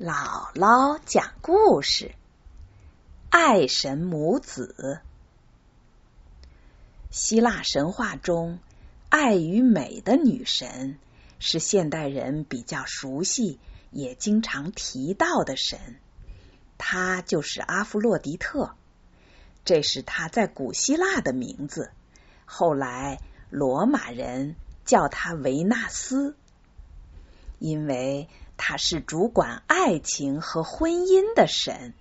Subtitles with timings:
[0.00, 2.14] 姥姥讲故事：
[3.30, 5.00] 爱神母子。
[7.10, 8.60] 希腊神话中，
[9.08, 11.00] 爱与美的女神
[11.40, 13.58] 是现代人比较熟悉
[13.90, 15.96] 也经常提到的神。
[16.78, 18.76] 她就是阿芙洛狄特，
[19.64, 21.90] 这是她在古希腊的名字。
[22.44, 23.20] 后来
[23.50, 24.54] 罗马人
[24.84, 26.36] 叫她维纳斯，
[27.58, 28.28] 因为。
[28.60, 31.94] 他是主管爱情和婚姻的神，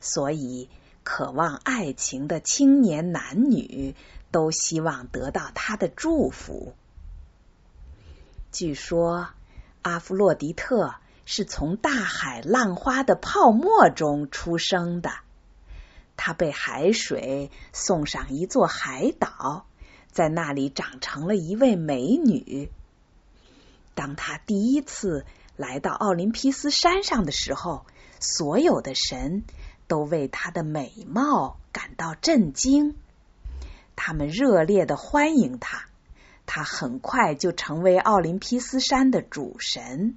[0.00, 0.68] 所以
[1.04, 3.94] 渴望爱情的青年男女
[4.30, 6.74] 都希望得到他的祝福。
[8.50, 9.28] 据说
[9.82, 15.12] 阿弗洛狄特是从大海浪花的泡沫中出生的，
[16.16, 19.64] 他被海水送上一座海岛，
[20.10, 22.68] 在那里长成了一位美女。
[23.94, 25.24] 当他第一次。
[25.60, 27.84] 来到奥林匹斯山上的时候，
[28.18, 29.44] 所有的神
[29.88, 32.96] 都为她的美貌感到震惊，
[33.94, 35.84] 他们热烈的欢迎她。
[36.46, 40.16] 她很快就成为奥林匹斯山的主神。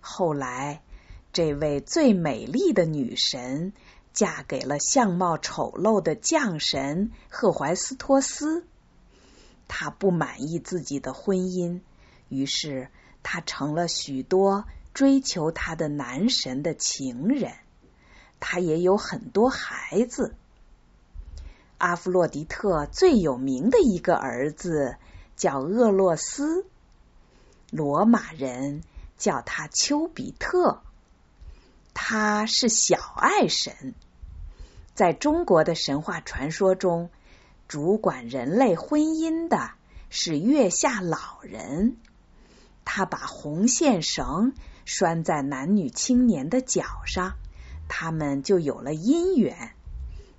[0.00, 0.82] 后来，
[1.32, 3.72] 这位最美丽的女神
[4.12, 8.64] 嫁给了相貌丑陋的将神赫淮斯托斯。
[9.66, 11.80] 她不满意自己的婚姻，
[12.28, 12.88] 于是。
[13.28, 17.54] 他成了许多追求他的男神的情人，
[18.38, 20.36] 他也有很多孩子。
[21.76, 24.94] 阿弗洛狄特最有名的一个儿子
[25.34, 26.66] 叫厄洛斯，
[27.72, 28.84] 罗马人
[29.18, 30.80] 叫他丘比特，
[31.94, 33.92] 他是小爱神。
[34.94, 37.10] 在中国的神话传说中，
[37.66, 39.72] 主管人类婚姻的
[40.10, 41.96] 是月下老人。
[42.86, 44.54] 他把红线绳
[44.86, 47.34] 拴在男女青年的脚上，
[47.88, 49.72] 他们就有了姻缘。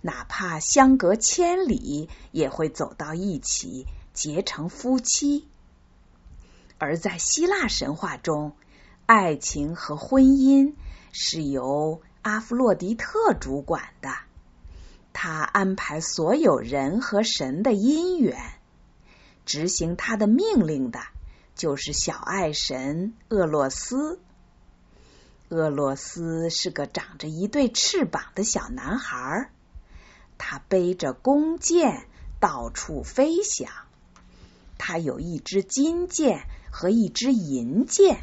[0.00, 5.48] 哪怕相隔千里，也会走到一起，结成夫妻。
[6.78, 8.56] 而在希腊神话中，
[9.06, 10.74] 爱情和婚姻
[11.10, 14.10] 是由阿弗洛狄特主管的，
[15.12, 18.38] 他安排所有人和神的姻缘，
[19.44, 21.00] 执行他的命令的。
[21.56, 24.20] 就是小爱神厄洛斯。
[25.48, 29.50] 厄洛斯是个长着一对翅膀的小男孩，
[30.38, 32.06] 他背着弓箭
[32.40, 33.70] 到处飞翔。
[34.76, 38.18] 他有一支金箭和一支银箭，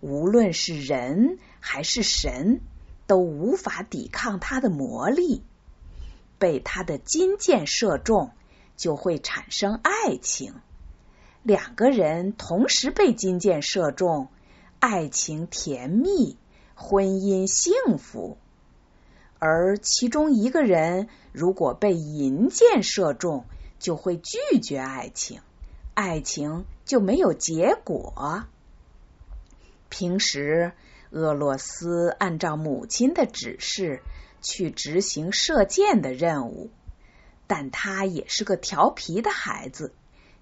[0.00, 2.60] 无论是人还是神
[3.06, 5.44] 都无法抵抗他的魔力。
[6.38, 8.32] 被他的金箭射中，
[8.76, 10.54] 就会产生爱情。
[11.42, 14.28] 两个人同时被金箭射中，
[14.78, 16.36] 爱情甜蜜，
[16.76, 18.36] 婚姻幸福；
[19.40, 23.44] 而其中一个人如果被银箭射中，
[23.80, 25.40] 就会拒绝爱情，
[25.94, 28.44] 爱情就没有结果。
[29.88, 30.72] 平时，
[31.10, 34.00] 俄罗斯按照母亲的指示
[34.40, 36.70] 去执行射箭的任务，
[37.48, 39.92] 但他也是个调皮的孩子。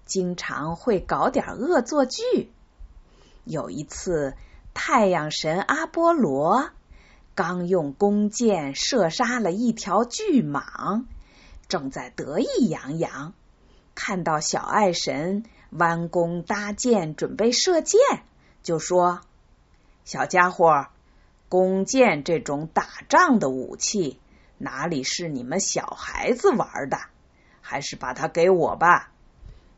[0.05, 2.51] 经常会搞点恶作剧。
[3.43, 4.35] 有一次，
[4.73, 6.69] 太阳神阿波罗
[7.33, 11.05] 刚用弓箭射杀了一条巨蟒，
[11.67, 13.33] 正在得意洋洋，
[13.95, 17.99] 看到小爱神弯弓搭箭准备射箭，
[18.61, 19.21] 就说
[20.05, 20.87] ：“小家伙，
[21.49, 24.19] 弓箭这种打仗的武器，
[24.57, 26.97] 哪里是你们小孩子玩的？
[27.61, 29.11] 还是把它给我吧。”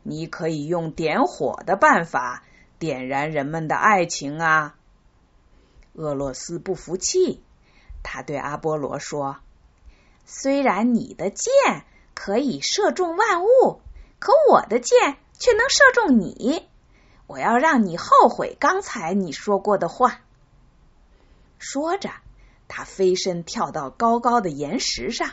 [0.04, 2.44] 你可以用点火的办法
[2.78, 4.76] 点燃人们的爱情啊！
[5.94, 7.42] 俄罗斯不服气，
[8.02, 9.38] 他对阿波罗说
[10.26, 11.50] ：“虽然你的箭
[12.14, 13.80] 可以射中万物，
[14.18, 16.68] 可我的箭却能射中你。
[17.26, 20.20] 我要让你后悔刚才你说过的话。”
[21.58, 22.10] 说着，
[22.68, 25.30] 他飞身跳到高高的岩石上，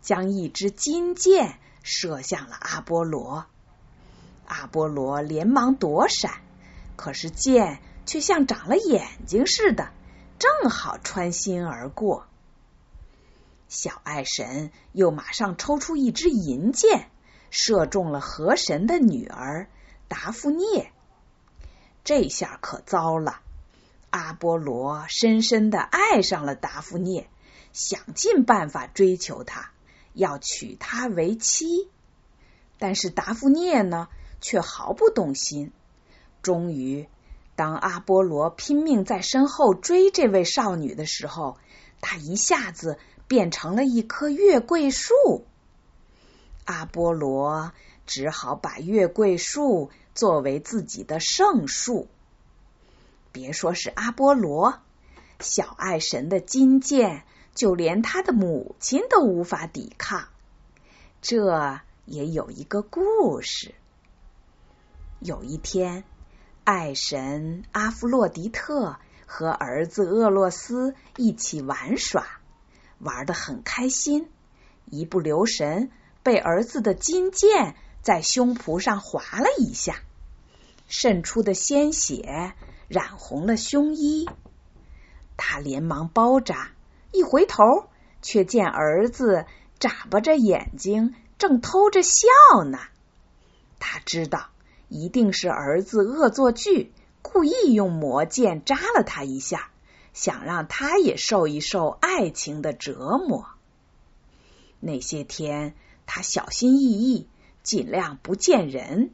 [0.00, 3.46] 将一支金箭射向了阿波罗。
[4.46, 6.32] 阿波罗连忙躲闪，
[6.96, 9.90] 可是箭却像长了眼睛似的，
[10.38, 12.26] 正好穿心而过。
[13.68, 17.08] 小爱神又马上抽出一支银箭，
[17.50, 19.68] 射中了河神的女儿
[20.06, 20.92] 达芙涅。
[22.04, 23.40] 这下可糟了，
[24.10, 27.28] 阿波罗深深的爱上了达芙涅，
[27.72, 29.70] 想尽办法追求她，
[30.12, 31.88] 要娶她为妻。
[32.78, 34.08] 但是达芙涅呢？
[34.44, 35.72] 却毫不动心。
[36.42, 37.08] 终于，
[37.56, 41.56] 当阿波罗拼命在身后追这位少女的时候，
[42.02, 45.14] 他一下子变成了一棵月桂树。
[46.66, 47.72] 阿波罗
[48.04, 52.06] 只好把月桂树作为自己的圣树。
[53.32, 54.78] 别说是阿波罗，
[55.40, 57.24] 小爱神的金剑，
[57.54, 60.28] 就连他的母亲都无法抵抗。
[61.22, 63.74] 这也有一个故事。
[65.24, 66.04] 有一天，
[66.64, 72.26] 爱神阿弗洛狄特和儿子厄洛斯一起玩耍，
[72.98, 74.28] 玩得很开心，
[74.84, 75.90] 一不留神。
[76.22, 79.96] 被儿子的金剑在胸脯上划了一下，
[80.88, 82.52] 渗出的鲜血
[82.88, 84.28] 染红了胸衣。
[85.38, 86.72] 他连忙包扎，
[87.12, 87.88] 一回头，
[88.20, 89.46] 却见儿子
[89.78, 92.28] 眨巴着眼睛，正偷着笑
[92.66, 92.78] 呢。
[93.78, 94.48] 他知道
[94.94, 99.70] 一定是儿子恶作剧，故意用魔剑扎了他一下，
[100.12, 103.46] 想让他也受一受爱情的折磨。
[104.80, 105.74] 那些天。
[106.06, 107.26] 他小心翼翼，
[107.62, 109.10] 尽量不见人。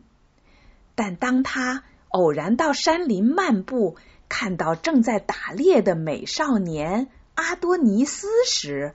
[0.96, 3.96] 但当他偶然到山林漫步，
[4.28, 8.92] 看到正在打猎的美少年阿多尼斯时，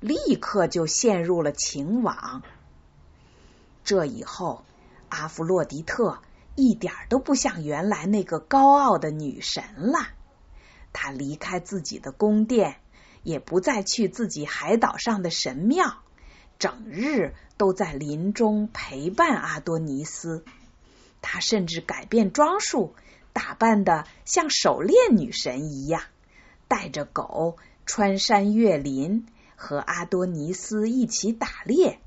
[0.00, 2.42] 立刻就陷入了情网。
[3.84, 4.64] 这以后，
[5.14, 6.18] 阿弗洛狄特
[6.56, 10.08] 一点都不像原来那个高傲的女神了。
[10.92, 12.76] 她离开自己的宫殿，
[13.22, 16.02] 也不再去自己海岛上的神庙。
[16.58, 20.44] 整日都在林中陪伴阿多尼斯，
[21.22, 22.94] 她甚至改变装束，
[23.32, 26.02] 打扮的像狩猎女神一样，
[26.68, 27.56] 带着狗
[27.86, 29.26] 穿山越林，
[29.56, 32.00] 和阿多尼斯一起打猎。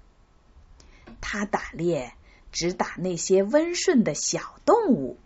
[1.19, 2.13] 他打猎
[2.51, 5.17] 只打那些温顺的小动物，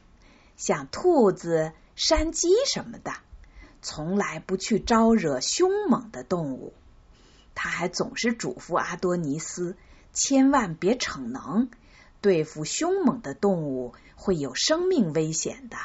[0.57, 3.13] 像兔子、山鸡什么的，
[3.81, 6.73] 从来不去招惹凶猛的动物。
[7.55, 9.75] 他还总是嘱咐阿多尼斯，
[10.13, 11.69] 千万别逞能，
[12.21, 15.77] 对付凶猛的动物会有生命危险的。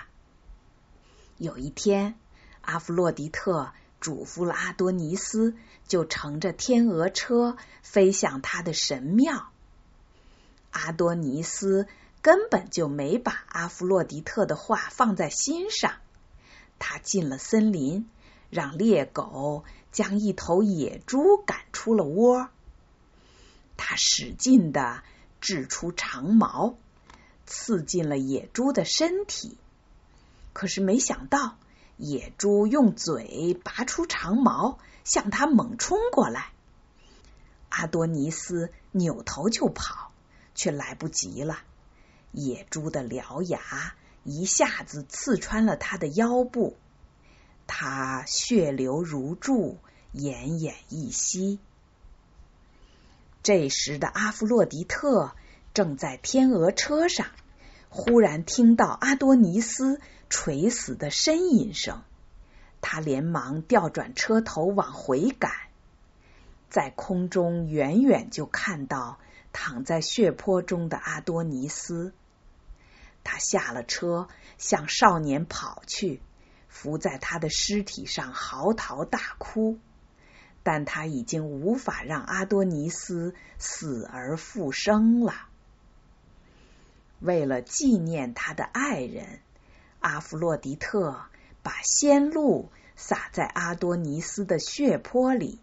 [1.38, 2.15] 有一天，
[2.61, 5.55] 阿弗洛狄特嘱咐了阿多尼斯，
[5.87, 9.50] 就乘着天鹅车飞向他的神庙。
[10.76, 11.88] 阿多尼斯
[12.20, 15.94] 根本就没把阿弗洛狄特的话放在心上，
[16.78, 18.08] 他进了森林。
[18.49, 22.49] 让猎狗将一头野猪赶出了窝，
[23.76, 25.02] 他使劲的
[25.40, 26.76] 掷出长矛，
[27.44, 29.58] 刺进了野猪的身体。
[30.52, 31.56] 可是没想到，
[31.96, 36.52] 野猪用嘴拔出长矛，向他猛冲过来。
[37.69, 40.12] 阿多尼斯扭头就跑，
[40.56, 41.58] 却来不及了。
[42.32, 43.94] 野猪的獠牙
[44.25, 46.76] 一下子刺穿了他的腰部。
[47.69, 49.79] 他血流如注，
[50.12, 51.61] 奄奄一息。
[53.43, 55.32] 这时的阿弗洛狄特
[55.73, 57.26] 正在天鹅车上，
[57.88, 62.02] 忽然听到阿多尼斯垂死的呻吟声，
[62.81, 65.52] 他连忙调转车头往回赶，
[66.70, 69.19] 在空中远远就看到
[69.58, 72.12] 躺在血泊中的阿多尼斯。
[73.25, 76.20] 他下了车，向少年跑去。
[76.69, 79.78] 伏在他的尸体上嚎啕大哭，
[80.62, 85.33] 但他已经无法让阿多尼斯死而复生了。
[87.19, 89.40] 为了纪念他的爱人，
[90.00, 91.23] 阿弗洛狄特
[91.62, 95.59] 把鲜露洒在阿多尼斯的血泊里。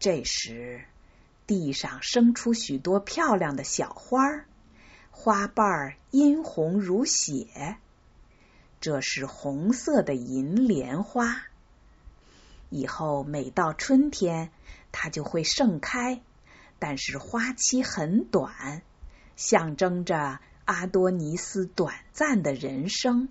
[0.00, 0.84] 这时，
[1.46, 4.44] 地上生出许多漂亮的小花，
[5.10, 7.76] 花瓣殷红如血。
[8.80, 11.42] 这是红色的银莲花，
[12.68, 14.50] 以后每到春天，
[14.90, 16.20] 它就会盛开，
[16.78, 18.82] 但是花期很短，
[19.36, 23.28] 象征着阿多尼斯短暂的人生。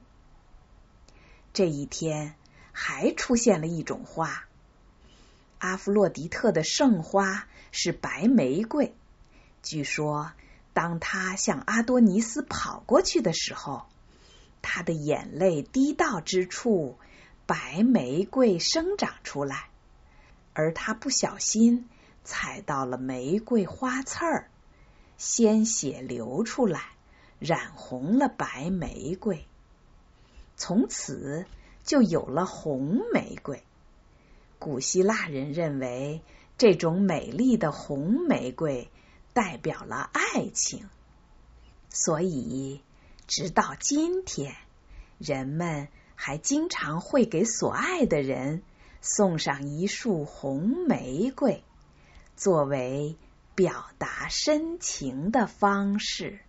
[1.53, 2.36] 这一天，
[2.72, 4.46] 还出现了一种花，
[5.62, 8.96] 阿弗洛狄特的圣花是白玫瑰。
[9.62, 10.32] 据说，
[10.74, 13.86] 当他向阿多尼斯跑过去的时候。
[14.63, 16.98] 他的眼泪滴到之处，
[17.48, 19.70] 白玫瑰生长出来，
[20.53, 21.89] 而他不小心
[22.24, 24.50] 踩到了玫瑰花刺儿，
[25.18, 26.84] 鲜血流出来，
[27.39, 29.48] 染红了白玫瑰。
[30.58, 31.46] 从此
[31.84, 33.63] 就有了红玫瑰。
[34.62, 36.22] 古希腊人认为，
[36.56, 38.91] 这种美丽的红玫瑰
[39.34, 40.88] 代表了爱情，
[41.89, 42.82] 所以。
[43.27, 44.56] 直到今天，
[45.18, 48.62] 人们还经常会给所爱的人
[49.00, 51.63] 送上一束红玫瑰，
[52.36, 53.15] 作为
[53.56, 56.41] 表达深情的方式。